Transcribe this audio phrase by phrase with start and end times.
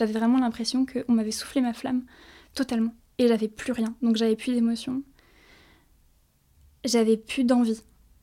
[0.00, 2.02] J'avais vraiment l'impression qu'on m'avait soufflé ma flamme
[2.54, 2.92] totalement.
[3.18, 3.94] Et j'avais plus rien.
[4.02, 5.02] Donc j'avais plus d'émotion.
[6.84, 7.80] J'avais plus d'envie.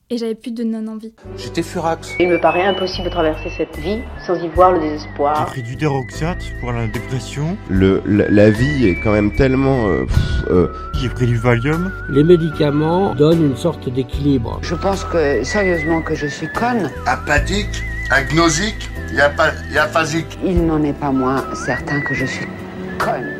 [0.10, 1.14] Et j'avais plus de non-envie.
[1.38, 2.10] J'étais furax.
[2.20, 5.38] Il me paraît impossible de traverser cette vie sans y voir le désespoir.
[5.38, 7.58] J'ai pris du déroxate pour la dépression.
[7.70, 9.88] Le, la, la vie est quand même tellement...
[9.88, 10.06] Euh,
[10.50, 11.94] euh, J'ai pris du Valium.
[12.10, 14.60] Les médicaments donnent une sorte d'équilibre.
[14.62, 16.92] Je pense que, sérieusement, que je suis conne.
[17.06, 20.38] Apathique, agnosique, y a pas, y a phasique.
[20.44, 22.46] Il n'en est pas moins certain que je suis
[23.00, 23.38] conne.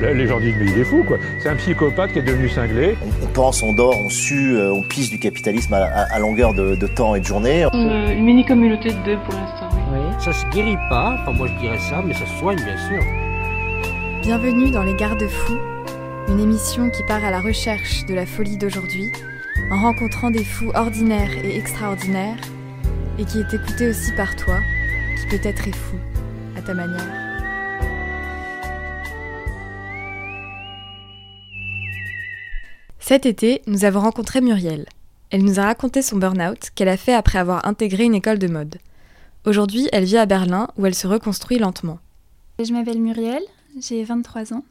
[0.00, 1.18] Les gens disent, mais il est fou, quoi.
[1.42, 2.96] C'est un psychopathe qui est devenu cinglé.
[3.02, 6.18] On, on, pense, on dort, on sue, euh, on pisse du capitalisme à, à, à
[6.18, 7.66] longueur de, de, temps et de journée.
[7.74, 9.80] Une, une mini-communauté de deux pour l'instant, oui.
[9.92, 10.00] oui.
[10.24, 13.02] Ça se guérit pas, enfin moi je dirais ça, mais ça se soigne bien sûr.
[14.22, 15.58] Bienvenue dans Les Garde-Fous,
[16.28, 19.12] une émission qui part à la recherche de la folie d'aujourd'hui,
[19.70, 22.38] en rencontrant des fous ordinaires et extraordinaires,
[23.20, 24.60] et qui est écoutée aussi par toi,
[25.20, 25.96] qui peut-être est fou,
[26.56, 27.06] à ta manière.
[32.98, 34.86] Cet été, nous avons rencontré Muriel.
[35.28, 38.48] Elle nous a raconté son burn-out qu'elle a fait après avoir intégré une école de
[38.48, 38.76] mode.
[39.44, 41.98] Aujourd'hui, elle vit à Berlin où elle se reconstruit lentement.
[42.58, 43.42] Je m'appelle Muriel,
[43.78, 44.64] j'ai 23 ans.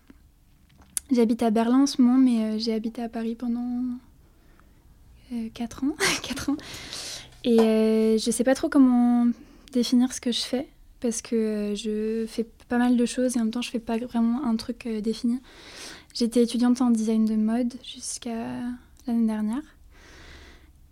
[1.12, 3.84] J'habite à Berlin en ce moment, mais euh, j'ai habité à Paris pendant
[5.34, 5.96] euh, 4 ans.
[6.24, 6.58] 4 ans.
[7.44, 9.28] Et euh, je sais pas trop comment
[9.72, 10.68] définir ce que je fais,
[11.00, 13.80] parce que euh, je fais pas mal de choses et en même temps je fais
[13.80, 15.40] pas vraiment un truc euh, défini.
[16.14, 18.62] J'étais étudiante en design de mode jusqu'à
[19.08, 19.64] l'année dernière.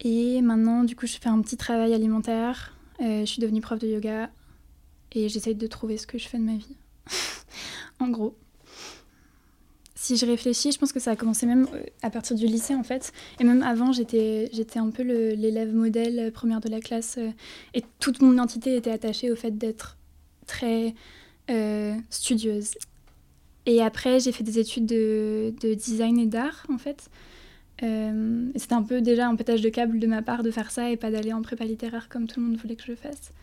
[0.01, 2.77] Et maintenant, du coup, je fais un petit travail alimentaire.
[2.99, 4.29] Je suis devenue prof de yoga
[5.11, 6.75] et j'essaye de trouver ce que je fais de ma vie.
[7.99, 8.37] en gros.
[10.07, 11.67] Si je réfléchis, je pense que ça a commencé même
[12.01, 13.11] à partir du lycée en fait.
[13.41, 17.17] Et même avant, j'étais, j'étais un peu l'élève modèle première de la classe.
[17.17, 17.29] Euh,
[17.73, 19.97] et toute mon identité était attachée au fait d'être
[20.45, 20.95] très
[21.49, 22.75] euh, studieuse.
[23.65, 27.09] Et après, j'ai fait des études de, de design et d'art, en fait.
[27.83, 30.89] Euh, c'était un peu déjà un pétage de câble de ma part de faire ça
[30.89, 33.33] et pas d'aller en prépa littéraire comme tout le monde voulait que je le fasse.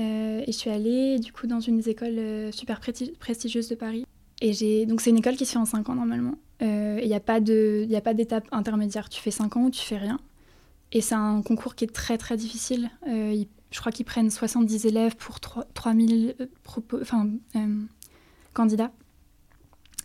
[0.00, 2.80] Euh, et je suis allée, du coup, dans une des écoles euh, super
[3.20, 4.04] prestigieuses de Paris.
[4.40, 4.86] Et j'ai...
[4.86, 6.34] Donc, c'est une école qui se fait en 5 ans, normalement.
[6.60, 9.08] Il n'y a pas d'étape intermédiaire.
[9.08, 10.18] Tu fais 5 ans ou tu fais rien.
[10.92, 12.90] Et c'est un concours qui est très, très difficile.
[13.06, 16.34] Il, je crois qu'ils prennent 70 élèves pour 3, 3000
[17.02, 17.28] enfin,
[18.54, 18.92] candidats.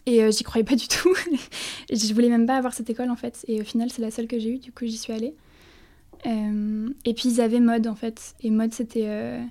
[0.06, 1.13] Et euh, j'y croyais pas du tout.
[1.90, 3.46] je voulais même pas avoir cette école en fait.
[3.48, 5.36] Et au final, c'est la seule que j'ai eue, du coup, j'y suis allée.
[6.25, 8.36] Euh, et puis ils avaient mode en fait.
[8.42, 9.42] Et mode, c'était euh,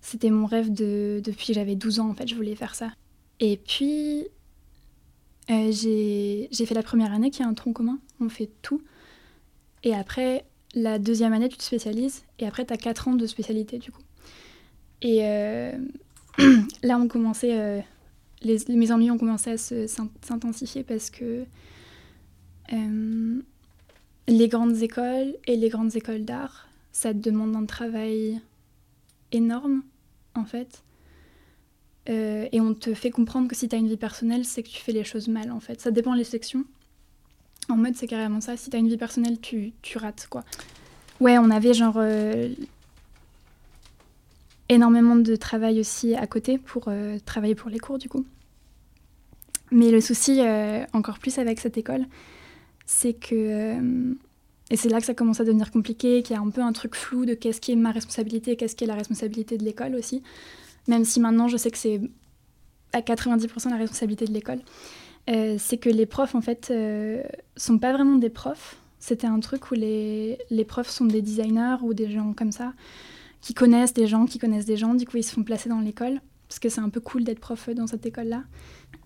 [0.00, 2.26] c'était mon rêve de, depuis j'avais 12 ans en fait.
[2.26, 2.90] Je voulais faire ça.
[3.40, 4.26] Et puis
[5.48, 7.98] j'ai fait la première année qui est un tronc commun.
[8.20, 8.82] On fait tout.
[9.82, 10.44] Et après,
[10.74, 12.24] la deuxième année, tu te spécialises.
[12.38, 14.02] Et après, tu as 4 ans de spécialité du coup.
[15.00, 15.20] Et
[16.82, 17.84] là, on commençait
[18.42, 21.44] les, mes ennuis ont commencé à s'intensifier parce que
[22.72, 23.42] euh,
[24.26, 28.40] les grandes écoles et les grandes écoles d'art, ça te demande un travail
[29.32, 29.82] énorme,
[30.34, 30.82] en fait.
[32.08, 34.68] Euh, et on te fait comprendre que si tu as une vie personnelle, c'est que
[34.68, 35.80] tu fais les choses mal, en fait.
[35.80, 36.64] Ça dépend des sections.
[37.68, 38.56] En mode, c'est carrément ça.
[38.56, 40.44] Si tu as une vie personnelle, tu, tu, rates, quoi.
[41.20, 42.48] Ouais, on avait genre euh,
[44.68, 48.24] énormément de travail aussi à côté pour euh, travailler pour les cours du coup.
[49.70, 50.40] Mais le souci,
[50.94, 52.06] encore plus avec cette école,
[52.86, 53.76] c'est que,
[54.70, 56.72] et c'est là que ça commence à devenir compliqué, qu'il y a un peu un
[56.72, 59.94] truc flou de qu'est-ce qui est ma responsabilité qu'est-ce qui est la responsabilité de l'école
[59.94, 60.22] aussi,
[60.88, 62.00] même si maintenant je sais que c'est
[62.92, 64.60] à 90% la responsabilité de l'école,
[65.30, 66.72] euh, c'est que les profs en fait
[67.56, 71.76] sont pas vraiment des profs, c'était un truc où les, les profs sont des designers
[71.82, 72.72] ou des gens comme ça,
[73.40, 75.80] qui connaissent des gens, qui connaissent des gens, du coup ils se font placer dans
[75.80, 78.42] l'école, parce que c'est un peu cool d'être prof dans cette école-là.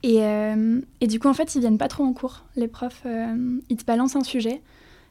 [0.02, 3.02] Et, euh, et, du coup, en fait, ils viennent pas trop en cours, les profs.
[3.04, 4.62] Euh, ils te balancent un sujet.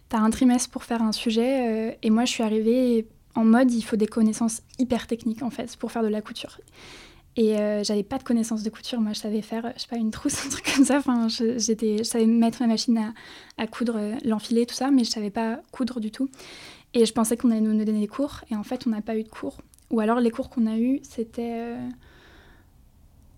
[0.09, 1.91] Tu as un trimestre pour faire un sujet.
[1.91, 5.49] Euh, et moi, je suis arrivée en mode, il faut des connaissances hyper techniques, en
[5.49, 6.59] fait, pour faire de la couture.
[7.37, 8.99] Et j'avais pas de connaissances de couture.
[8.99, 10.97] Moi, je savais faire, je sais pas, une trousse, un truc comme ça.
[10.97, 13.13] Enfin, je, savais mettre ma machine
[13.57, 16.29] à, coudre, l'enfiler, tout ça, mais je savais pas coudre du tout.
[16.93, 18.41] Et je pensais qu'on allait nous donner des cours.
[18.51, 19.57] Et en fait, on n'a pas eu de cours.
[19.91, 21.77] Ou alors, les cours qu'on a eus, c'était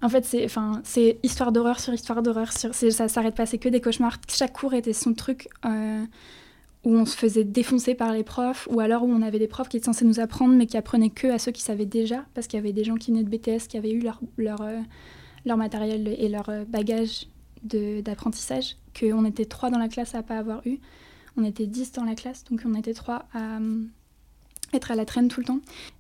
[0.04, 0.82] en fait, c'est, enfin,
[1.24, 2.52] histoire d'horreur sur histoire d'horreur.
[2.52, 4.18] Sur, ça s'arrête pas, c'est que des cauchemars.
[4.28, 6.04] Chaque cours était son truc euh,
[6.84, 9.70] où on se faisait défoncer par les profs, ou alors où on avait des profs
[9.70, 12.48] qui étaient censés nous apprendre, mais qui apprenaient que à ceux qui savaient déjà, parce
[12.48, 14.80] qu'il y avait des gens qui venaient de BTS, qui avaient eu leur, leur, euh,
[15.46, 17.28] leur matériel et leur euh, bagage
[17.64, 20.80] d'apprentissage, qu'on était trois dans la classe à pas avoir eu.
[21.38, 23.60] On était dix dans la classe, donc on était trois à,
[24.74, 25.60] être à la traîne tout le temps.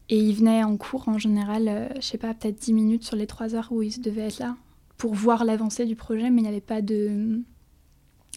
[0.10, 3.16] Et il venait en cours en général, euh, je sais pas, peut-être 10 minutes sur
[3.16, 4.58] les 3 heures où il devait être là
[4.98, 7.42] pour voir l'avancée du projet, mais il n'y avait pas de,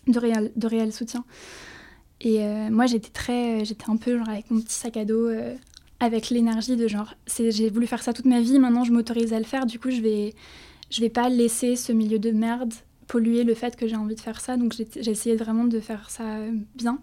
[0.06, 1.25] de, réel, de réel soutien.
[2.20, 5.28] Et euh, moi, j'étais très, j'étais un peu genre avec mon petit sac à dos,
[5.28, 5.54] euh,
[6.00, 9.38] avec l'énergie de genre, j'ai voulu faire ça toute ma vie, maintenant je m'autorise à
[9.38, 10.34] le faire, du coup je vais,
[10.90, 12.74] je vais pas laisser ce milieu de merde
[13.06, 14.56] polluer le fait que j'ai envie de faire ça.
[14.56, 16.40] Donc j'ai essayé vraiment de faire ça
[16.74, 16.98] bien.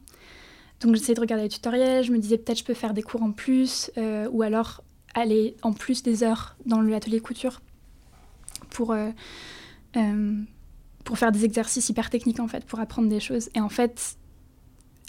[0.81, 3.24] Donc j'essayais de regarder les tutoriels, je me disais peut-être je peux faire des cours
[3.24, 4.83] en plus, euh, ou alors
[5.13, 7.62] aller en plus des heures dans l'atelier couture
[8.69, 9.10] pour, euh,
[9.95, 10.33] euh,
[11.06, 13.50] pour faire des exercices hyper techniques en fait, pour apprendre des choses.
[13.56, 14.18] Et en fait,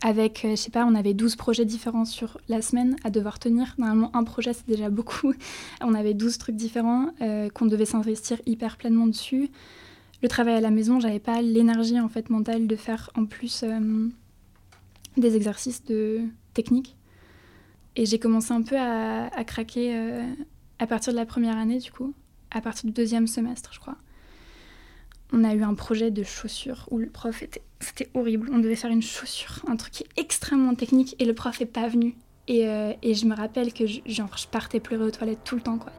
[0.02, 3.74] avec, je sais pas, on avait 12 projets différents sur la semaine à devoir tenir.
[3.78, 5.32] Normalement, un projet, c'est déjà beaucoup.
[5.80, 7.08] on avait 12 trucs différents
[7.54, 9.50] qu'on devait s'investir hyper pleinement dessus.
[10.22, 13.64] Le travail à la maison, j'avais pas l'énergie en fait mentale de faire en plus
[15.16, 16.20] des exercices de
[16.52, 16.96] technique.
[17.96, 20.22] Et j'ai commencé un peu à, craquer euh,
[20.78, 22.12] à partir de la première année, du coup,
[22.50, 23.96] à partir du deuxième semestre, je crois.
[25.36, 27.60] On a eu un projet de chaussures où le prof était.
[27.80, 28.48] C'était horrible.
[28.52, 32.14] On devait faire une chaussure, un truc extrêmement technique, et le prof est pas venu.
[32.46, 35.78] Et, euh, je me rappelle que genre, je partais pleurer aux toilettes tout le temps,
[35.78, 35.92] quoi.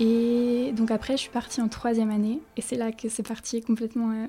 [0.00, 3.60] Et donc après, je suis partie en troisième année, et c'est là que c'est parti
[3.60, 4.10] complètement.
[4.10, 4.26] Euh,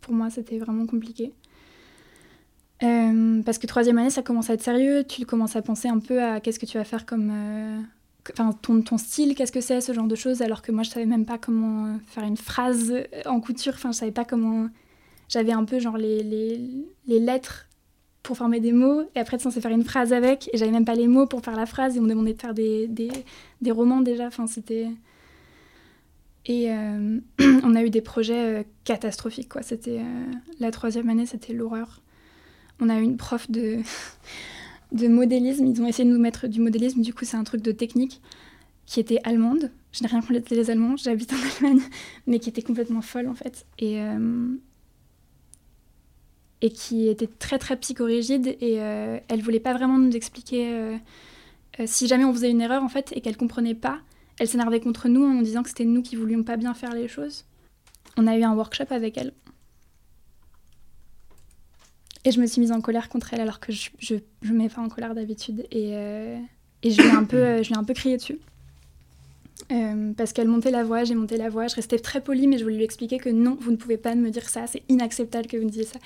[0.00, 1.32] pour moi, c'était vraiment compliqué.
[2.82, 5.98] Euh, parce que troisième année, ça commence à être sérieux, tu commences à penser un
[5.98, 7.30] peu à qu'est-ce que tu vas faire comme.
[7.30, 7.80] Euh,
[8.32, 10.90] enfin, ton, ton, style, qu'est-ce que c'est, ce genre de choses, alors que moi, je
[10.90, 12.94] savais même pas comment faire une phrase
[13.26, 14.68] en couture, enfin, je savais pas comment.
[15.28, 16.60] J'avais un peu genre les, les,
[17.06, 17.66] les lettres
[18.26, 20.84] pour former des mots, et après, tu censé faire une phrase avec, et j'avais même
[20.84, 23.10] pas les mots pour faire la phrase, et on demandait de faire des, des,
[23.62, 24.88] des romans déjà, enfin, c'était...
[26.46, 27.20] Et euh,
[27.62, 29.62] on a eu des projets euh, catastrophiques, quoi.
[29.62, 30.00] C'était...
[30.00, 32.02] Euh, la troisième année, c'était l'horreur.
[32.80, 33.78] On a eu une prof de...
[34.92, 37.62] de modélisme, ils ont essayé de nous mettre du modélisme, du coup, c'est un truc
[37.62, 38.20] de technique,
[38.86, 39.70] qui était allemande.
[39.92, 41.82] Je n'ai rien contre les Allemands, j'habite en Allemagne,
[42.26, 43.66] mais qui était complètement folle, en fait.
[43.78, 44.00] Et
[46.66, 50.96] et qui était très très psychorigide et euh, elle voulait pas vraiment nous expliquer euh,
[51.78, 54.00] euh, si jamais on faisait une erreur en fait et qu'elle comprenait pas,
[54.40, 57.06] elle s'énervait contre nous en disant que c'était nous qui voulions pas bien faire les
[57.06, 57.44] choses.
[58.16, 59.32] On a eu un workshop avec elle.
[62.24, 64.58] Et je me suis mise en colère contre elle alors que je, je, je me
[64.58, 65.92] mets pas en colère d'habitude et,
[66.82, 68.40] et je lui un peu, je lui ai un peu crié dessus.
[69.72, 72.58] Euh, parce qu'elle montait la voix, j'ai monté la voix, je restais très polie, mais
[72.58, 75.46] je voulais lui expliquer que non, vous ne pouvez pas me dire ça, c'est inacceptable
[75.46, 75.98] que vous me disiez ça.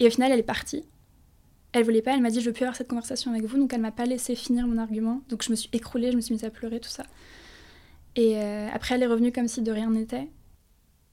[0.00, 0.84] Et au final, elle est partie.
[1.72, 3.72] Elle voulait pas, elle m'a dit je veux plus avoir cette conversation avec vous, donc
[3.72, 5.22] elle m'a pas laissé finir mon argument.
[5.28, 7.04] Donc je me suis écroulée, je me suis mise à pleurer, tout ça.
[8.14, 10.28] Et euh, après, elle est revenue comme si de rien n'était.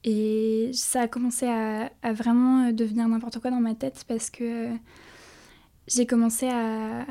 [0.04, 4.70] Et ça a commencé à, vraiment devenir n'importe quoi dans ma tête parce que
[5.88, 7.06] j'ai commencé à,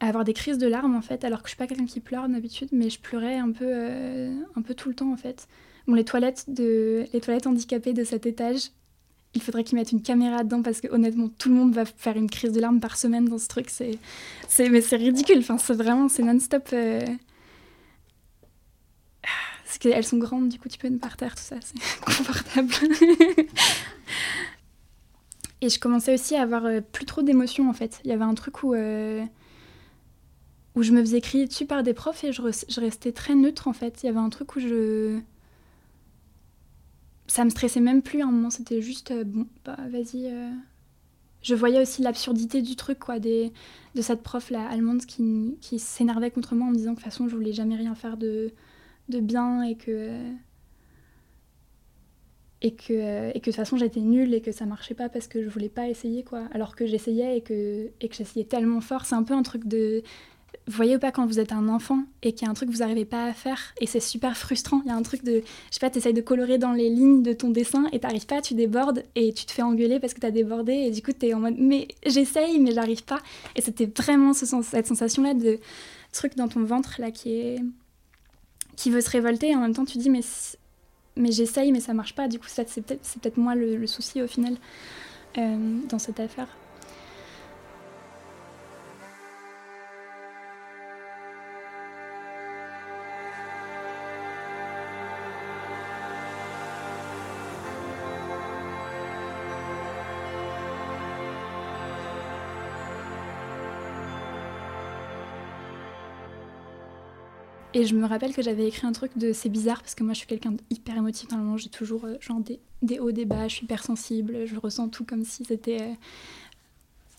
[0.00, 2.00] à avoir des crises de larmes en fait, alors que je suis pas quelqu'un qui
[2.00, 5.46] pleure d'habitude, mais je pleurais un peu, euh, un peu tout le temps en fait.
[5.86, 8.70] Bon, les toilettes, de, les toilettes handicapées de cet étage,
[9.34, 12.16] il faudrait qu'ils mettent une caméra dedans parce que honnêtement, tout le monde va faire
[12.16, 13.70] une crise de larmes par semaine dans ce truc.
[13.70, 13.98] C'est,
[14.48, 15.38] c'est, mais c'est ridicule.
[15.38, 16.68] Enfin, c'est vraiment, c'est non-stop.
[16.72, 17.04] Euh...
[19.66, 22.72] C'est qu'elles sont grandes, du coup, tu peux être par terre, tout ça, c'est confortable.
[25.60, 28.00] Et je commençais aussi à avoir euh, plus trop d'émotions en fait.
[28.04, 28.74] Il y avait un truc où
[30.74, 33.72] où je me faisais crier dessus par des profs et je, restais très neutre en
[33.72, 34.02] fait.
[34.02, 35.18] Il y avait un truc où je.
[37.26, 40.26] Ça me stressait même plus à un moment, c'était juste euh, bon, bah vas-y.
[40.26, 40.50] Euh.
[41.42, 43.50] Je voyais aussi l'absurdité du truc, quoi, de
[44.00, 47.12] cette prof là, allemande qui, qui s'énervait contre moi en me disant que de toute
[47.12, 48.52] façon je voulais jamais rien faire de,
[49.08, 50.10] de bien et que.
[52.62, 55.28] Et que, et que de toute façon j'étais nulle et que ça marchait pas parce
[55.28, 56.42] que je voulais pas essayer quoi.
[56.52, 59.06] Alors que j'essayais et que, et que j'essayais tellement fort.
[59.06, 60.02] C'est un peu un truc de
[60.70, 62.68] vous voyez ou pas quand vous êtes un enfant et qu'il y a un truc
[62.68, 64.80] que vous n'arrivez pas à faire et c'est super frustrant.
[64.84, 66.88] Il y a un truc de, je sais pas, tu essayes de colorer dans les
[66.88, 70.14] lignes de ton dessin et t'arrives pas, tu débordes et tu te fais engueuler parce
[70.14, 73.02] que tu as débordé et du coup tu es en mode mais j'essaye mais j'arrive
[73.02, 73.18] pas.
[73.56, 75.58] Et c'était vraiment cette sensation là de
[76.12, 77.56] truc dans ton ventre là qui
[78.76, 80.20] qui veut se révolter et en même temps tu dis mais
[81.16, 82.28] mais j'essaye mais ça marche pas.
[82.28, 84.54] Du coup c'est peut-être peut moi le, souci au final
[85.36, 86.46] euh, dans cette affaire.
[107.80, 110.12] Et je me rappelle que j'avais écrit un truc de c'est bizarre parce que moi
[110.12, 112.38] je suis quelqu'un d'hyper émotif normalement, j'ai toujours euh, genre
[112.82, 115.94] des, hauts, des bas, je suis hyper sensible, je ressens tout comme si c'était euh,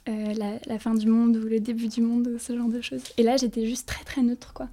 [0.10, 3.02] euh, la, fin du monde ou le début du monde, ce genre de choses.
[3.18, 4.68] Et là j'étais juste très très neutre quoi.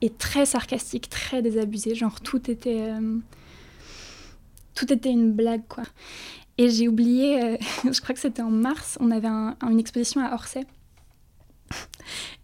[0.00, 2.92] Et très sarcastique, très désabusée, genre tout était.
[4.74, 5.84] Tout était une blague quoi.
[6.56, 10.32] Et j'ai oublié, je crois que c'était en mars, on avait un, une exposition à
[10.32, 10.64] Orsay.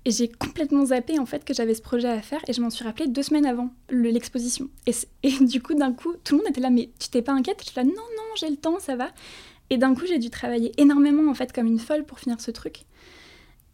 [0.05, 2.71] Et j'ai complètement zappé en fait que j'avais ce projet à faire et je m'en
[2.71, 4.69] suis rappelé deux semaines avant l'exposition.
[4.87, 4.93] Et,
[5.45, 7.59] du coup, d'un coup, tout le monde était là, mais tu t'es pas inquiète?
[7.61, 9.11] Je suis là, non, non, j'ai le temps, ça va.
[9.71, 12.51] Et d'un coup, j'ai dû travailler énormément en fait comme une folle pour finir ce
[12.51, 12.85] truc.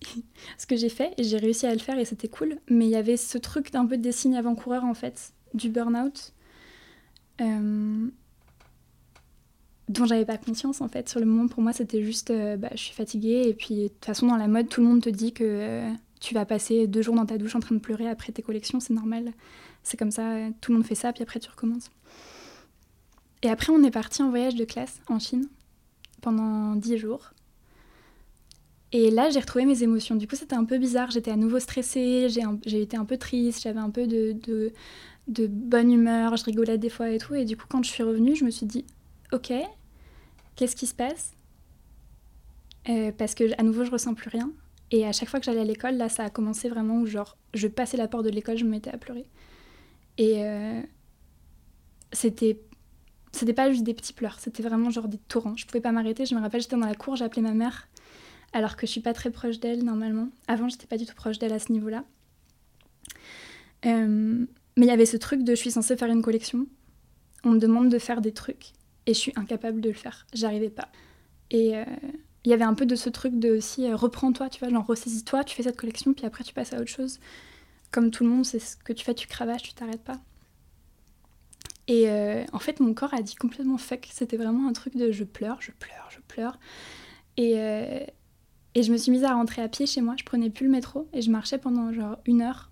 [0.59, 2.97] ce que j'ai fait, j'ai réussi à le faire et c'était cool, mais il y
[2.97, 6.35] avait ce truc d'un peu des signes avant-coureurs en fait, du burn-out.
[7.41, 8.09] Euh,
[9.89, 11.09] dont j'avais pas conscience en fait.
[11.09, 13.45] Sur le moment, pour moi, c'était juste, euh, bah, je suis fatiguée.
[13.47, 15.91] Et puis, de toute façon, dans la mode, tout le monde te dit que euh,
[16.21, 18.81] tu vas passer deux jours dans ta douche en train de pleurer après tes collections,
[18.81, 19.33] c'est normal.
[19.83, 21.91] C'est comme ça, tout le monde fait ça, puis après, tu recommences.
[23.43, 25.49] Et après, on est parti en voyage de classe en Chine
[26.21, 27.33] pendant dix jours.
[28.91, 30.15] Et là, j'ai retrouvé mes émotions.
[30.17, 31.11] Du coup, c'était un peu bizarre.
[31.11, 34.33] J'étais à nouveau stressée, j'ai été un peu triste, j'avais un peu de,
[35.29, 37.35] de, bonne humeur, je rigolais des fois et tout.
[37.35, 38.85] Et du coup, quand je suis revenue, je me suis dit,
[39.33, 39.53] ok,
[40.57, 41.33] qu'est-ce qui se passe?
[42.89, 44.51] Euh, Parce que à nouveau, je ressens plus rien.
[44.91, 47.37] Et à chaque fois que j'allais à l'école, là, ça a commencé vraiment où genre,
[47.55, 49.27] je passais la porte de l'école, je me mettais à pleurer.
[50.17, 50.81] Et euh,
[52.13, 52.59] c'était
[53.55, 55.57] pas juste des petits pleurs, c'était vraiment genre des torrents.
[55.57, 56.25] Je pouvais pas m'arrêter.
[56.27, 57.89] Je me rappelle, j'étais dans la cour, j'appelais ma mère,
[58.53, 60.29] alors que je suis pas très proche d'elle normalement.
[60.47, 62.05] Avant, j'étais pas du tout proche d'elle à ce niveau-là.
[63.87, 66.67] Euh, mais il y avait ce truc de je suis censée faire une collection.
[67.45, 68.73] On me demande de faire des trucs
[69.07, 70.27] et je suis incapable de le faire.
[70.33, 70.89] J'arrivais pas.
[71.51, 71.85] Et euh,
[72.45, 74.87] il y avait un peu de ce truc de aussi euh, reprends-toi, tu vois, genre
[74.87, 77.21] ressaisis-toi, tu fais cette collection, puis après tu passes à autre chose.
[77.91, 80.21] Comme tout le monde, c'est ce que tu fais, tu cravaches, tu t'arrêtes pas.
[81.89, 84.09] Et euh, en fait, mon corps a dit complètement fuck.
[84.13, 86.59] C'était vraiment un truc de je pleure, je pleure, je pleure.
[87.39, 87.55] Et,
[88.75, 90.15] et je me suis mise à rentrer à pied chez moi.
[90.19, 92.71] Je prenais plus le métro et je marchais pendant genre une heure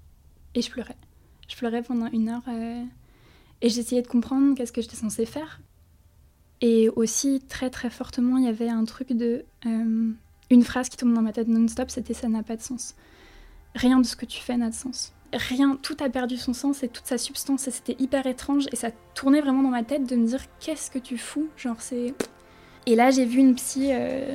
[0.54, 0.96] et je pleurais.
[1.48, 2.42] Je pleurais pendant une heure
[3.62, 5.60] et j'essayais de comprendre qu'est-ce que j'étais censée faire.
[6.60, 9.44] Et aussi, très très fortement, il y avait un truc de.
[9.66, 10.10] Euh,
[10.50, 12.94] une phrase qui tombe dans ma tête non-stop c'était ça n'a pas de sens.
[13.74, 15.12] Rien de ce que tu fais n'a de sens.
[15.32, 18.76] Rien, tout a perdu son sens et toute sa substance et c'était hyper étrange et
[18.76, 21.48] ça tournait vraiment dans ma tête de me dire qu'est-ce que tu fous?
[21.56, 22.14] Genre c'est.
[22.86, 24.32] Et là j'ai vu une psy euh,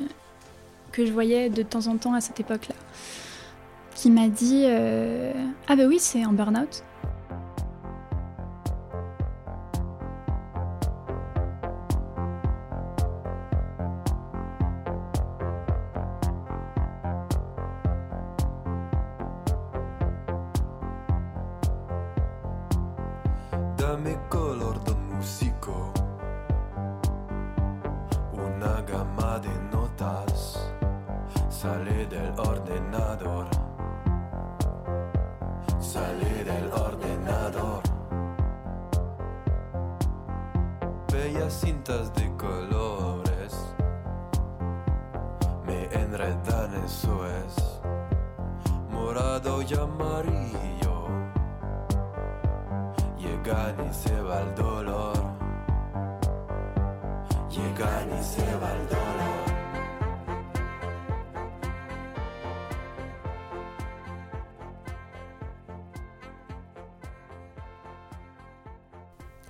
[0.92, 2.76] que je voyais de temps en temps à cette époque-là
[3.96, 5.32] qui m'a dit euh,
[5.68, 6.84] Ah bah oui, c'est un burn-out.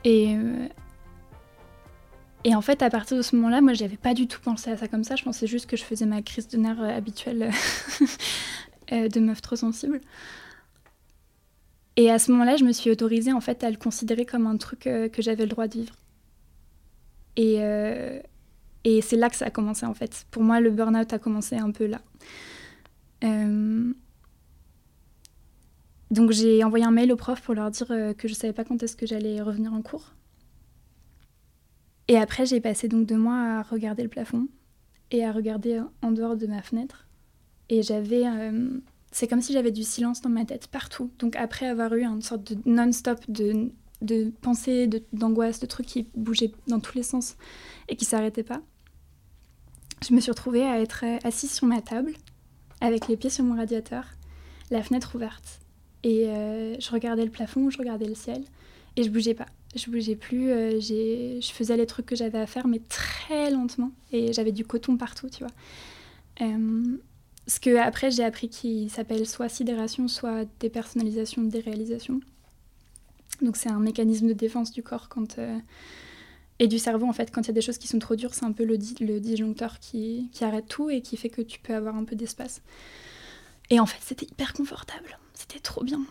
[0.04, 0.36] Et,
[2.44, 4.78] et en fait, à partir de ce moment-là, moi, j'avais pas du tout pensé à
[4.78, 5.16] ça comme ça.
[5.16, 7.52] Je pensais juste que je faisais ma crise de nerfs euh, habituelle
[8.92, 10.02] euh, de meuf trop sensible.
[12.02, 14.58] Et à ce moment-là, je me suis autorisée en fait à le considérer comme un
[14.58, 15.94] truc que j'avais le droit de vivre.
[17.38, 17.58] Et,
[18.84, 20.26] et c'est là que ça a commencé en fait.
[20.32, 22.02] Pour moi, le burn-out a commencé un peu là.
[26.12, 28.66] Donc j'ai envoyé un mail aux profs pour leur dire euh, que je savais pas
[28.66, 30.14] quand est-ce que j'allais revenir en cours.
[32.10, 34.50] Et après j'ai passé donc deux mois à regarder le plafond
[35.12, 37.08] et à regarder en dehors de ma fenêtre.
[37.70, 38.82] Et j'avais, euh,
[39.12, 41.12] c'est comme si j'avais du silence dans ma tête partout.
[41.20, 46.08] Donc après avoir eu une sorte de non-stop de, de pensées, d'angoisse, de, trucs qui
[46.16, 47.36] bougeaient dans tous les sens
[47.90, 48.62] et qui s'arrêtaient pas,
[50.08, 52.14] je me suis retrouvée à être assise sur ma table
[52.80, 54.06] avec les pieds sur mon radiateur,
[54.72, 55.62] la fenêtre ouverte
[56.04, 58.44] et euh, je regardais le plafond, je regardais le ciel
[58.96, 59.46] et je bougeais pas.
[59.76, 63.92] Je bougeais plus, euh, je faisais les trucs que j'avais à faire, mais très lentement.
[64.12, 65.54] Et j'avais du coton partout, tu vois.
[66.42, 66.98] Euh,
[67.48, 72.20] ce que après j'ai appris qui s'appelle soit sidération, soit dépersonnalisation, déréalisation.
[73.42, 75.58] Donc c'est un mécanisme de défense du corps quand, euh,
[76.60, 77.32] et du cerveau en fait.
[77.32, 79.20] Quand il y a des choses qui sont trop dures, c'est un peu le, le
[79.20, 82.62] disjoncteur qui, qui, arrête tout et qui fait que tu peux avoir un peu d'espace.
[83.70, 85.18] Et en fait, c'était hyper confortable.
[85.34, 86.02] C'était trop bien.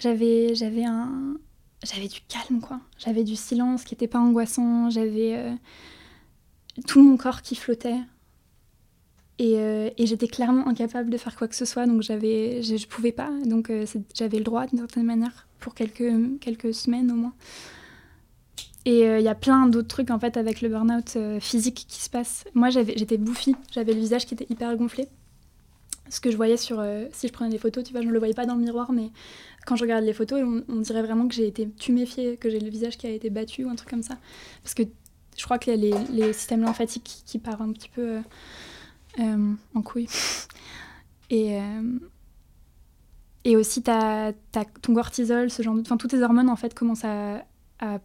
[0.00, 1.36] J'avais, j'avais un,
[1.84, 2.80] j'avais du calme quoi.
[2.98, 4.90] J'avais du silence qui n'était pas angoissant.
[4.90, 5.54] J'avais euh,
[6.86, 8.00] tout mon corps qui flottait.
[9.42, 12.86] Et, euh, et j'étais clairement incapable de faire quoi que ce soit, donc je, je
[12.86, 13.30] pouvais pas.
[13.44, 13.84] Donc euh,
[14.14, 17.34] j'avais le droit d'une certaine manière pour quelques, semaines au moins.
[18.84, 22.10] Et il y a plein d'autres trucs en fait avec le burn-out physique qui se
[22.10, 22.44] passe.
[22.54, 25.06] Moi j'étais bouffie, j'avais le visage qui était hyper gonflé
[26.12, 26.78] ce que je voyais sur.
[26.78, 28.60] Euh, si je prenais des photos, tu vois, je ne le voyais pas dans le
[28.60, 29.10] miroir, mais
[29.64, 32.68] quand je regarde les photos, on, dirait vraiment que j'ai été tuméfiée, que j'ai le
[32.68, 34.18] visage qui a été battu ou un truc comme ça.
[34.62, 34.82] Parce que
[35.36, 38.20] je crois que les, les systèmes lymphatiques qui, partent un petit peu euh, euh,
[39.18, 40.08] en couille.
[41.30, 41.58] Et.
[43.44, 44.32] et aussi, as,
[44.82, 45.80] ton cortisol, ce genre de.
[45.80, 47.44] Enfin, toutes tes hormones, en fait, commencent à,
[47.78, 47.98] à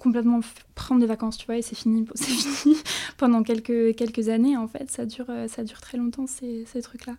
[0.00, 0.40] complètement
[0.74, 2.76] prendre des vacances, tu vois, et c'est fini, fini
[3.16, 4.90] pendant quelques, quelques années, en fait.
[4.90, 7.16] Ça dure, ça dure très longtemps, ces, ces trucs-là.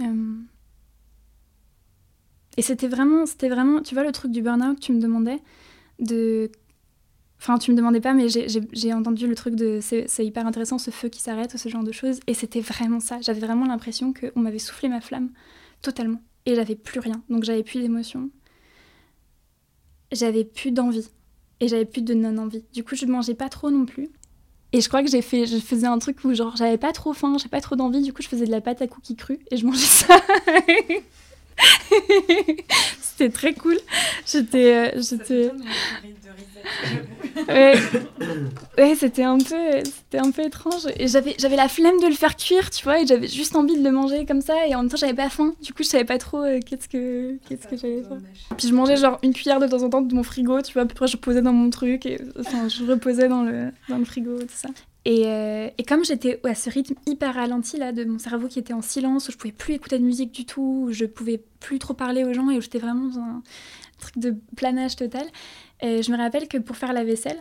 [0.00, 0.36] Euh,
[2.56, 5.40] et c'était vraiment, c'était vraiment, tu vois, le truc du burn-out, tu me demandais
[5.98, 6.50] de.
[7.38, 10.90] Enfin, tu me demandais pas, mais j'ai entendu le truc de c'est hyper intéressant ce
[10.90, 12.20] feu qui s'arrête, ce genre de choses.
[12.26, 13.20] Et c'était vraiment ça.
[13.20, 15.30] J'avais vraiment l'impression qu'on m'avait soufflé ma flamme
[15.82, 16.22] totalement.
[16.46, 17.22] Et j'avais plus rien.
[17.28, 18.30] Donc j'avais plus d'émotion.
[20.12, 21.10] J'avais plus d'envie.
[21.60, 22.64] Et j'avais plus de non-envie.
[22.72, 24.10] Du coup, je mangeais pas trop non plus.
[24.74, 27.12] Et je crois que j'ai fait, je faisais un truc où genre j'avais pas trop
[27.12, 29.38] faim, j'avais pas trop d'envie, du coup je faisais de la pâte à cookies crue
[29.52, 30.16] et je mangeais ça.
[33.16, 33.76] c'était très cool.
[34.26, 35.52] J'étais, euh, j'étais.
[37.48, 37.74] ouais,
[38.76, 40.86] ouais c'était un peu, c'était un peu étrange.
[40.96, 43.78] Et j'avais, j'avais la flemme de le faire cuire, tu vois, et j'avais juste envie
[43.78, 44.66] de le manger comme ça.
[44.66, 45.54] Et en même temps, j'avais pas faim.
[45.62, 48.18] Du coup, je savais pas trop euh, qu'est-ce que, qu'est-ce que j'allais faire.
[48.56, 50.82] Puis je mangeais genre une cuillère de temps en temps de mon frigo, tu vois.
[50.82, 53.98] À peu près, je posais dans mon truc et enfin, je reposais dans le, dans
[53.98, 54.70] le frigo, tout ça.
[55.04, 58.58] Et, euh, et, comme j'étais à ce rythme hyper ralenti là, de mon cerveau qui
[58.58, 61.42] était en silence, où je pouvais plus écouter de musique du tout, où je pouvais
[61.60, 63.42] plus trop parler aux gens et où j'étais vraiment dans un
[63.98, 65.26] truc de planage total,
[65.82, 67.38] euh, je me rappelle que pour faire la vaisselle,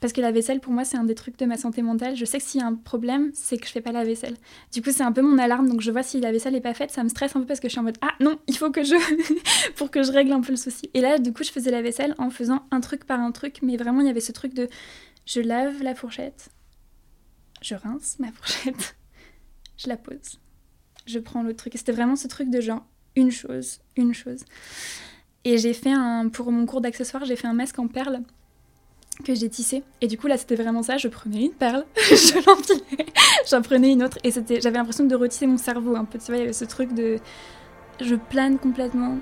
[0.00, 2.24] parce que la vaisselle pour moi c'est un des trucs de ma santé mentale, je
[2.26, 4.36] sais que s'il y a un problème, c'est que je fais pas la vaisselle.
[4.72, 6.74] Du coup c'est un peu mon alarme, donc je vois si la vaisselle est pas
[6.74, 8.56] faite, ça me stresse un peu parce que je suis en mode ah non, il
[8.56, 8.94] faut que je
[9.76, 10.90] pour que je règle un peu le souci.
[10.92, 13.60] Et là du coup je faisais la vaisselle en faisant un truc par un truc,
[13.62, 14.68] mais vraiment il y avait ce truc de
[15.24, 16.50] je lave la fourchette,
[17.62, 18.96] je rince ma fourchette,
[19.76, 20.40] je la pose,
[21.06, 21.74] je prends l'autre truc.
[21.76, 24.44] C'était vraiment ce truc de genre une chose, une chose.
[25.44, 28.20] Et j'ai fait un, pour mon cours d'accessoires, j'ai fait un masque en perles
[29.24, 29.82] que j'ai tissé.
[30.00, 30.98] Et du coup, là, c'était vraiment ça.
[30.98, 33.06] Je prenais une perle, je l'empilais,
[33.48, 34.18] j'en prenais une autre.
[34.24, 36.18] Et c'était, j'avais l'impression de retisser mon cerveau un peu.
[36.18, 37.18] Tu vois, il y avait ce truc de.
[38.00, 39.18] Je plane complètement.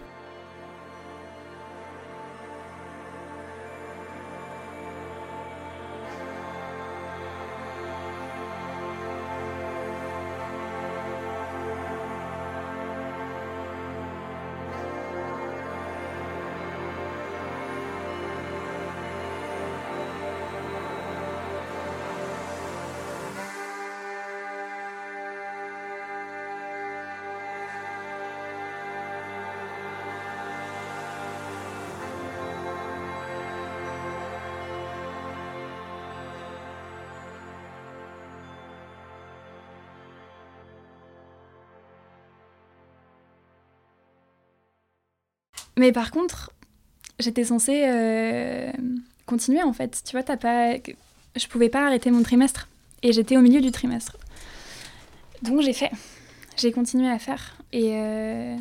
[45.76, 46.52] Mais par contre,
[47.18, 48.70] j'étais censée euh,
[49.26, 50.02] continuer en fait.
[50.04, 50.74] Tu vois, t'as pas,
[51.36, 52.68] je pouvais pas arrêter mon trimestre
[53.02, 54.16] et j'étais au milieu du trimestre.
[55.42, 55.90] Donc j'ai fait,
[56.56, 58.56] j'ai continué à faire et euh,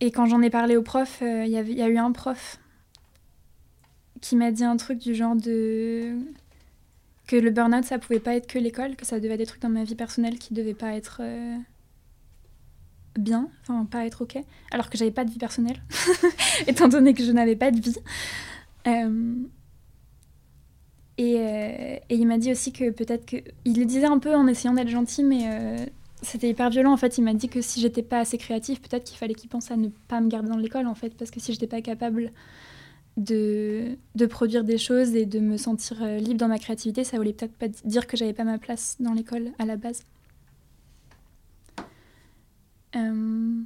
[0.00, 2.58] quand j'en ai parlé au prof, euh, il y, a eu un prof
[4.20, 6.12] qui m'a dit un truc du genre de
[7.26, 9.62] que le burn-out ça pouvait pas être que l'école, que ça devait être des trucs
[9.62, 11.20] dans ma vie personnelle qui devaient pas être
[13.18, 14.38] bien, enfin pas être ok,
[14.70, 15.82] alors que j'avais pas de vie personnelle,
[16.66, 17.96] étant donné que je n'avais pas de vie.
[18.86, 19.34] Euh,
[21.18, 23.36] et, euh, et, il m'a dit aussi que peut-être que.
[23.64, 25.86] Il le disait un peu en essayant d'être gentil, mais euh,
[26.22, 27.18] c'était hyper violent en fait.
[27.18, 29.76] Il m'a dit que si j'étais pas assez créative, peut-être qu'il fallait qu'il pense à
[29.76, 32.32] ne pas me garder dans l'école en fait, parce que si j'étais pas capable
[33.16, 37.32] de, de, produire des choses et de me sentir libre dans ma créativité, ça voulait
[37.32, 40.04] peut-être pas dire que j'avais pas ma place dans l'école à la base.
[42.96, 43.62] Euh,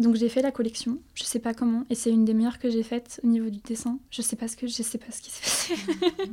[0.00, 2.70] donc j'ai fait la collection, je sais pas comment, et c'est une des meilleures que
[2.70, 3.98] j'ai faites au niveau du dessin.
[4.10, 6.32] Je sais pas ce que je sais pas ce qui s'est passé.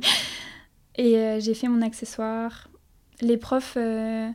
[0.96, 2.68] et euh, j'ai fait mon accessoire.
[3.20, 4.30] Les profs euh,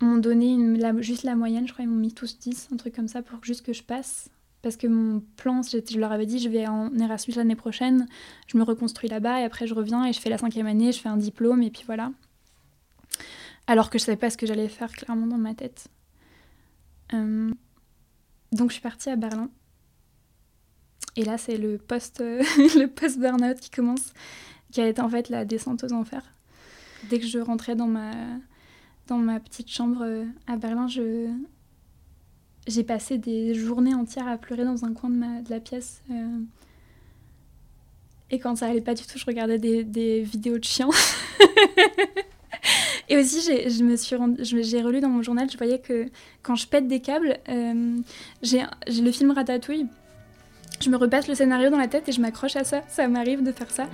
[0.00, 2.94] m'ont donné une, juste la moyenne, je crois, ils m'ont mis tous 10, un truc
[2.94, 4.30] comme ça, pour juste que je passe.
[4.62, 8.06] parce que mon plan, je leur avais dit, je vais en Erasmus l'année prochaine,
[8.46, 11.00] je me reconstruis là-bas et après je reviens et je fais la cinquième année, je
[11.00, 12.12] fais un diplôme et puis voilà.
[13.66, 15.88] Alors que je savais pas ce que j'allais faire clairement dans ma tête.
[17.14, 17.50] Euh,
[18.52, 19.50] donc je suis partie à Berlin.
[21.16, 24.12] Et là, c'est le post, le post burnout qui commence,
[24.70, 26.24] qui a été en fait la descente aux enfers.
[27.10, 28.12] Dès que je rentrais dans ma,
[29.06, 31.28] dans ma petite chambre euh, à Berlin, je,
[32.66, 36.02] j'ai passé des journées entières à pleurer dans un coin de, la pièce.
[36.10, 36.38] Euh.
[38.30, 40.90] Et quand ça allait pas du tout, je regardais des vidéos de chiens.
[43.08, 44.16] Et aussi, j'ai, je me suis
[44.64, 46.06] j'ai relu dans mon journal, je voyais que
[46.42, 47.96] quand je pète des câbles, euh,
[48.42, 49.86] j'ai le film Ratatouille.
[50.80, 52.82] Je me repasse le scénario dans la tête et je m'accroche à ça.
[52.88, 53.86] Ça m'arrive de faire ça.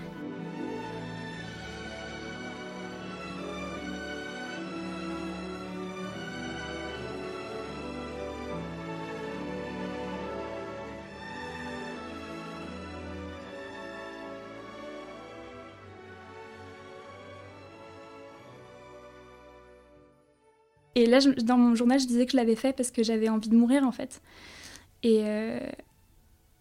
[20.94, 23.48] Et là, dans mon journal, je disais que je l'avais fait parce que j'avais envie
[23.48, 24.20] de mourir, en fait.
[25.02, 25.58] Et, euh,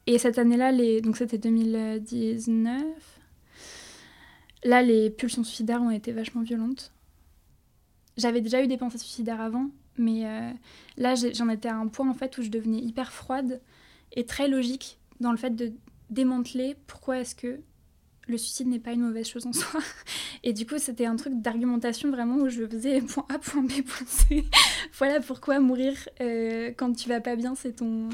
[0.08, 2.82] et cette année-là, donc c'était 2019,
[4.64, 6.94] là, les pulsions suicidaires ont été vachement violentes.
[8.18, 10.52] J'avais déjà eu des pensées suicidaires avant, mais euh,
[10.98, 13.62] là, j'en étais à un point, en fait, où je devenais hyper froide
[14.14, 15.72] et très logique dans le fait de
[16.10, 17.60] démanteler pourquoi est-ce que
[18.28, 19.82] le suicide n'est pas une mauvaise chose en soi.
[20.44, 23.82] Et du coup, c'était un truc d'argumentation vraiment où je faisais point A, point B,
[23.82, 24.46] point C.
[24.98, 28.10] voilà pourquoi mourir euh, quand tu vas pas bien, c'est ton.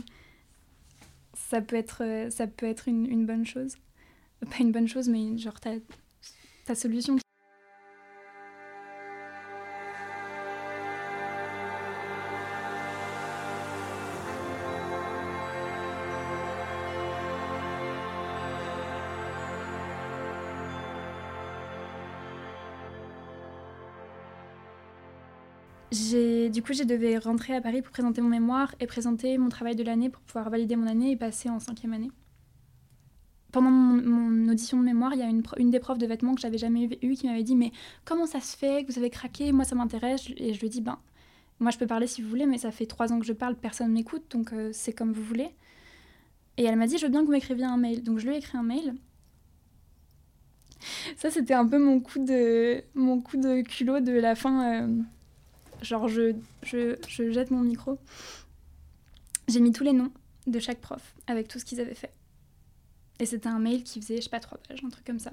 [1.33, 3.75] Ça peut être, euh, ça peut être une, bonne chose.
[4.41, 5.71] Pas une bonne chose, mais genre ta,
[6.65, 7.17] ta solution.
[26.49, 29.75] Du coup, j'ai devais rentrer à Paris pour présenter mon mémoire et présenter mon travail
[29.75, 32.11] de l'année pour pouvoir valider mon année et passer en cinquième année.
[33.51, 36.41] Pendant mon, audition de mémoire, il y a une, une des profs de vêtements que
[36.41, 37.71] j'avais jamais eue qui m'avait dit Mais
[38.05, 39.51] comment ça se fait que vous avez craqué?
[39.51, 40.29] Moi, ça m'intéresse.
[40.37, 40.99] Et je lui ai dit Ben,
[41.59, 43.55] moi, je peux parler si vous voulez, mais ça fait trois ans que je parle,
[43.55, 45.49] personne m'écoute, donc euh, c'est comme vous voulez.
[46.57, 48.03] Et elle m'a dit Je veux bien que vous m'écriviez un mail.
[48.03, 48.95] Donc, je lui ai écrit un mail.
[51.17, 54.83] Ça, c'était un peu mon coup de, mon coup de culot de la fin.
[54.83, 55.01] Euh,
[55.81, 57.99] genre je, je, je jette mon micro.
[59.47, 60.11] J'ai mis tous les noms
[60.45, 62.11] de chaque prof avec tout ce qu'ils avaient fait.
[63.19, 65.31] Et c'était un mail qui faisait, je sais pas, trois pages, un truc comme ça.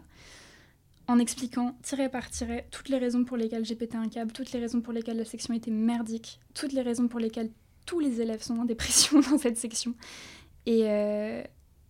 [1.07, 4.53] En expliquant, tiré par tiré, toutes les raisons pour lesquelles j'ai pété un câble, toutes
[4.53, 7.51] les raisons pour lesquelles la section était merdique, toutes les raisons pour lesquelles
[7.85, 9.95] tous les élèves sont en dépression dans cette section.
[10.65, 11.43] Et, euh,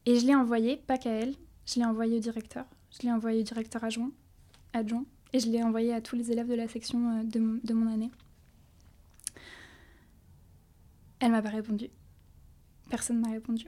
[0.07, 1.35] et je l'ai envoyé, pas qu'à elle,
[1.67, 4.11] je l'ai envoyé au directeur, je l'ai envoyé au directeur adjoint,
[4.73, 7.73] adjoint, et je l'ai envoyé à tous les élèves de la section euh, de, de
[7.73, 8.11] mon année.
[11.21, 11.91] Elle m'a pas répondu.
[12.91, 13.67] Personne m'a répondu.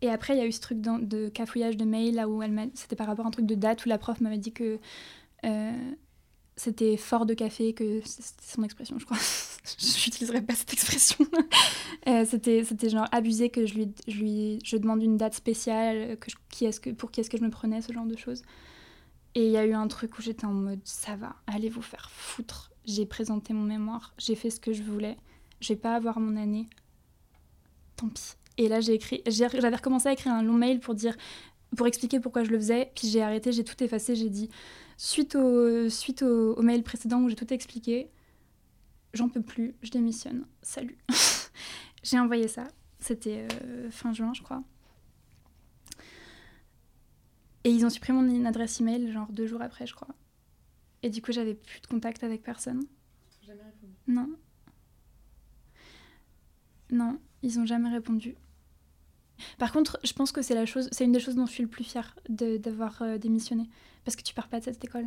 [0.00, 2.70] Et après, il y a eu ce truc de, cafouillage de mail, là où elle
[2.74, 4.78] c'était par rapport à un truc de date où la prof m'avait dit que
[5.44, 5.92] euh,
[6.56, 9.18] c'était fort de café, que c'était son expression, je crois.
[9.78, 11.26] je pas cette expression.
[12.08, 16.16] euh, c'était, c'était genre abusé que je lui, je lui je demande une date spéciale,
[16.18, 18.42] que qui est-ce que, pour qui est-ce que je me prenais, ce genre de choses.
[19.34, 21.82] Et il y a eu un truc où j'étais en mode ça va, allez vous
[21.82, 22.70] faire foutre.
[22.88, 25.16] J'ai présenté mon mémoire, j'ai fait ce que je voulais
[25.60, 26.68] je vais pas avoir mon année.
[27.96, 28.34] Tant pis.
[28.56, 31.16] Et là, j'ai écrit, j'avais recommencé à écrire un long mail pour dire,
[31.76, 32.90] pour expliquer pourquoi je le faisais.
[32.94, 34.16] Puis j'ai arrêté, j'ai tout effacé.
[34.16, 34.50] J'ai dit,
[34.96, 38.10] suite au, suite au, mail précédent où j'ai tout expliqué,
[39.14, 40.44] j'en peux plus, je démissionne.
[40.62, 40.98] Salut.
[42.02, 42.64] j'ai envoyé ça.
[43.00, 44.62] C'était euh, fin juin, je crois.
[47.64, 50.14] Et ils ont supprimé mon adresse email, genre deux jours après, je crois.
[51.02, 52.84] Et du coup, j'avais plus de contact avec personne.
[53.46, 53.94] Jamais répondu.
[54.06, 54.28] Non.
[56.90, 58.34] Non, ils n'ont jamais répondu.
[59.58, 61.62] Par contre, je pense que c'est la chose, c'est une des choses dont je suis
[61.62, 63.68] le plus fière d'avoir euh, démissionné,
[64.04, 65.06] parce que tu pars pas de cette école.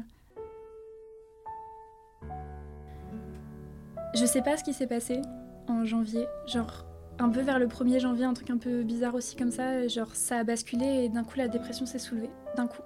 [4.13, 5.21] Je sais pas ce qui s'est passé
[5.67, 6.85] en janvier, genre
[7.19, 10.13] un peu vers le 1er janvier, un truc un peu bizarre aussi comme ça, genre
[10.15, 12.81] ça a basculé et d'un coup la dépression s'est soulevée, d'un coup.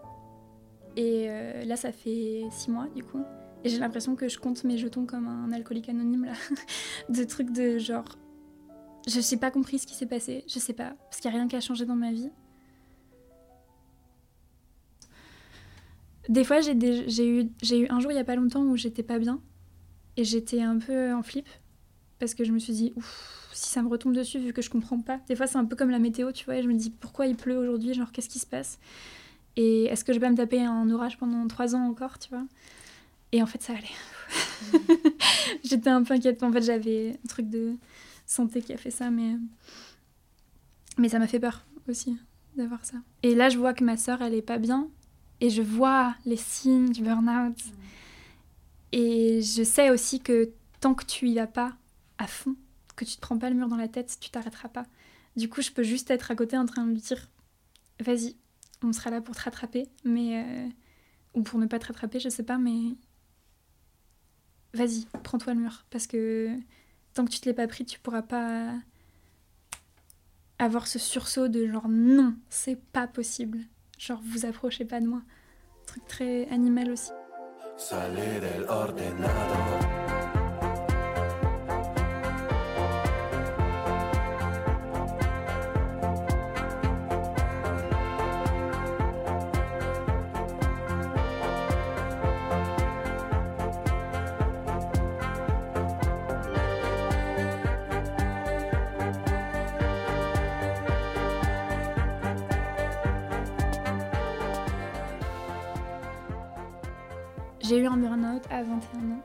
[0.95, 3.21] Et euh, là ça fait six mois du coup,
[3.63, 6.33] et j'ai l'impression que je compte mes jetons comme un alcoolique anonyme là,
[7.09, 8.05] de trucs de genre
[9.07, 11.39] je n'ai pas compris ce qui s'est passé, je sais pas, parce qu'il n'y a
[11.39, 12.31] rien qui a changé dans ma vie.
[16.27, 19.19] Des fois, j'ai eu, eu un jour il n'y a pas longtemps où j'étais pas
[19.19, 19.41] bien.
[20.17, 21.47] Et j'étais un peu en flip.
[22.19, 24.69] Parce que je me suis dit, ouf, si ça me retombe dessus, vu que je
[24.69, 25.19] comprends pas.
[25.27, 27.27] Des fois, c'est un peu comme la météo, tu vois, et je me dis, pourquoi
[27.27, 27.93] il pleut aujourd'hui?
[27.93, 28.79] Genre, qu'est-ce qui se passe?
[29.57, 32.45] Et est-ce que je vais me taper un orage pendant trois ans encore, tu vois?
[33.31, 34.83] Et en fait, ça allait.
[35.63, 36.43] J'étais un peu inquiète.
[36.43, 37.75] En fait, j'avais un truc de
[38.25, 39.35] santé qui a fait ça, mais,
[40.97, 42.17] mais ça m'a fait peur aussi
[42.55, 42.97] d'avoir ça.
[43.23, 44.89] Et là, je vois que ma sœur, elle est pas bien,
[45.41, 47.57] et je vois les signes du burn-out.
[48.91, 51.73] Et je sais aussi que tant que tu y vas pas
[52.17, 52.55] à fond,
[52.95, 54.85] que tu te prends pas le mur dans la tête, tu t'arrêteras pas.
[55.35, 57.27] Du coup, je peux juste être à côté en train de lui dire
[57.99, 58.35] vas-y,
[58.85, 60.43] on sera là pour te rattraper, mais.
[60.43, 60.69] Euh,
[61.33, 62.95] ou pour ne pas te rattraper, je sais pas, mais.
[64.73, 65.85] Vas-y, prends-toi le mur.
[65.89, 66.55] Parce que
[67.13, 68.73] tant que tu te l'es pas pris, tu pourras pas
[70.59, 73.59] avoir ce sursaut de genre non, c'est pas possible.
[73.97, 75.21] Genre vous approchez pas de moi.
[75.85, 77.11] truc très animal aussi.
[107.67, 109.23] J'ai eu un burn-out à 21 ans.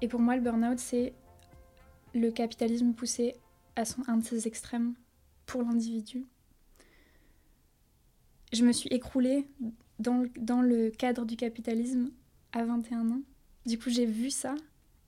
[0.00, 1.12] Et pour moi, le burn-out, c'est
[2.14, 3.34] le capitalisme poussé
[3.74, 4.94] à son, un de ses extrêmes
[5.44, 6.24] pour l'individu.
[8.52, 9.48] Je me suis écroulée
[9.98, 12.12] dans le, dans le cadre du capitalisme
[12.52, 13.22] à 21 ans.
[13.66, 14.54] Du coup, j'ai vu ça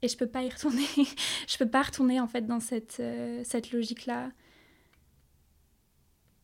[0.02, 0.86] et je peux pas y retourner.
[1.46, 4.32] je peux pas retourner en fait dans cette, euh, cette logique-là.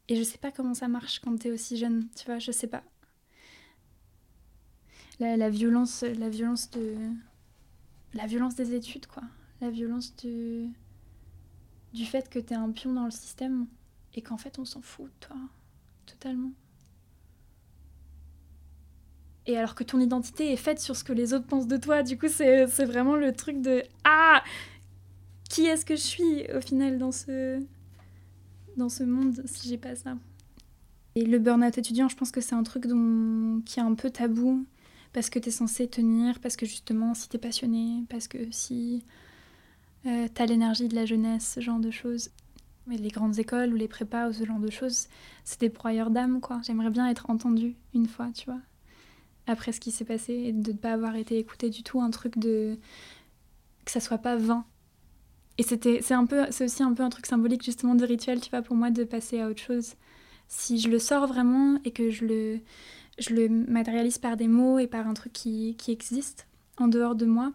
[0.06, 2.52] Et je sais pas comment ça marche quand tu es aussi jeune, tu vois, je
[2.52, 2.84] sais pas
[5.18, 6.94] la, violence, la violence de,
[8.14, 9.22] la violence des études, quoi.
[9.60, 10.68] La violence du,
[11.92, 13.66] du fait que t'es un pion dans le système
[14.14, 15.36] et qu'en fait on s'en fout de toi,
[16.06, 16.52] totalement.
[19.46, 22.02] Et alors que ton identité est faite sur ce que les autres pensent de toi,
[22.02, 24.42] du coup c'est vraiment le truc de ah
[25.48, 27.60] qui est-ce que je suis au final dans ce
[28.76, 30.16] dans ce monde si j'ai pas ça.
[31.14, 34.08] Et le burn-out étudiant, je pense que c'est un truc dont, qui est un peu
[34.08, 34.64] tabou
[35.12, 38.38] parce que tu es censé tenir, parce que justement, si tu es passionné, parce que
[38.50, 39.04] si
[40.06, 42.30] euh, tu as l'énergie de la jeunesse, ce genre de choses.
[42.86, 45.06] Mais les grandes écoles ou les prépas ou ce genre de choses,
[45.44, 46.60] c'est des broyeurs d'âme, quoi.
[46.66, 48.60] J'aimerais bien être entendue une fois, tu vois,
[49.46, 52.10] après ce qui s'est passé et de ne pas avoir été écoutée du tout, un
[52.10, 52.78] truc de.
[53.84, 54.64] que ça soit pas vain.
[55.58, 58.40] Et c'était, c'est un peu, c'est aussi un peu un truc symbolique justement de rituel,
[58.40, 59.94] tu vois, pour moi de passer à autre chose.
[60.48, 62.60] Si je le sors vraiment et que je le,
[63.18, 66.46] je le matérialise par des mots et par un truc qui, qui existe
[66.78, 67.52] en dehors de moi,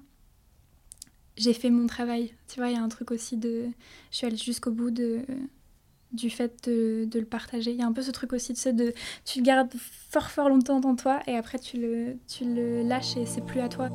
[1.36, 2.34] j'ai fait mon travail.
[2.48, 3.66] Tu vois, il y a un truc aussi de...
[4.12, 5.22] Je suis allée jusqu'au bout de,
[6.12, 7.72] du fait de, de, le partager.
[7.72, 8.94] Il y a un peu ce truc aussi de, de...
[9.26, 9.74] Tu le gardes
[10.10, 13.60] fort fort longtemps dans toi et après tu le, tu le lâches et c'est plus
[13.60, 13.90] à toi.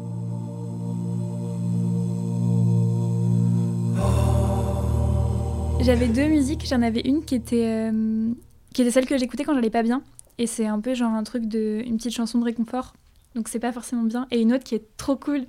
[5.81, 6.65] J'avais deux musiques.
[6.65, 8.33] J'en avais une qui était, euh,
[8.73, 10.03] qui était celle que j'écoutais quand j'allais pas bien.
[10.39, 11.83] Et c'est un peu genre un truc de.
[11.85, 12.95] une petite chanson de réconfort.
[13.35, 14.27] Donc c'est pas forcément bien.
[14.31, 15.45] Et une autre qui est trop cool,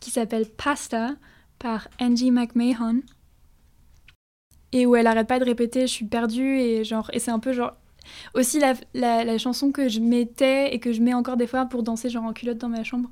[0.00, 1.12] qui s'appelle Pasta
[1.58, 3.00] par Angie McMahon.
[4.72, 7.10] Et où elle arrête pas de répéter je suis perdue et genre.
[7.12, 7.76] Et c'est un peu genre.
[8.34, 11.84] Aussi la, la, chanson que je mettais et que je mets encore des fois pour
[11.84, 13.08] danser genre en culotte dans ma chambre.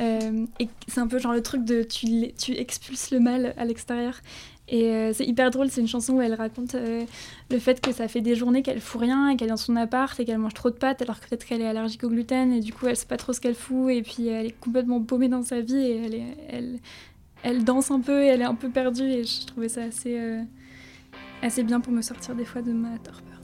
[0.00, 3.64] Euh, et c'est un peu genre le truc de tu, tu expulses le mal à
[3.64, 4.16] l'extérieur.
[4.68, 7.04] Et euh, c'est hyper drôle, c'est une chanson où elle raconte euh,
[7.50, 9.76] le fait que ça fait des journées qu'elle fout rien et qu'elle est dans son
[9.76, 12.52] appart et qu'elle mange trop de pâtes alors que peut-être qu'elle est allergique au gluten
[12.52, 15.02] et du coup elle sait pas trop ce qu'elle fout et puis elle est complètement
[15.02, 16.78] paumée dans sa vie et elle,
[17.42, 20.16] elle danse un peu et elle est un peu perdue et je trouvais ça assez,
[20.18, 20.42] euh,
[21.42, 23.40] assez bien pour me sortir des fois de ma torpeur.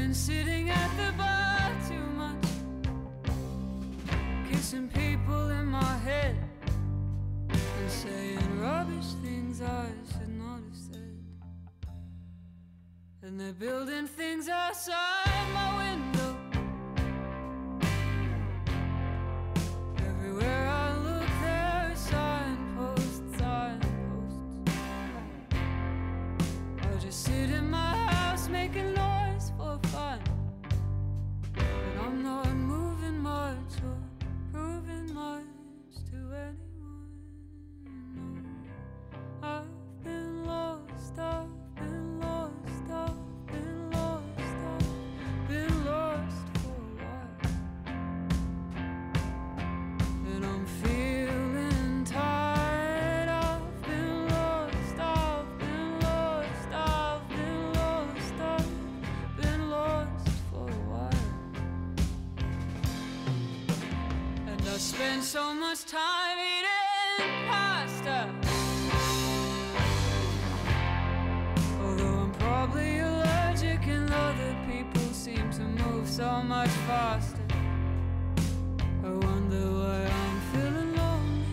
[0.00, 2.48] Been sitting at the bar too much,
[4.50, 6.36] kissing people in my head
[7.50, 11.18] and saying rubbish things I should not have said.
[13.22, 15.89] And they're building things outside my window.
[64.80, 68.32] spend so much time eating pasta.
[71.82, 77.46] Although I'm probably allergic, and other people seem to move so much faster.
[79.04, 81.44] I wonder why I'm feeling lonely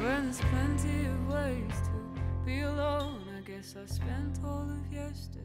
[0.00, 3.22] when there's plenty of ways to be alone.
[3.38, 5.43] I guess I spent all of yesterday.